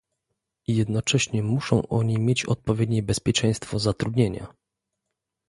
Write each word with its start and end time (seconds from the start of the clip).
Jednocześnie 0.67 1.43
muszą 1.43 1.87
oni 1.87 2.17
mieć 2.19 2.45
odpowiednie 2.45 3.03
bezpieczeństwo 3.03 3.79
zatrudnienia 3.79 4.53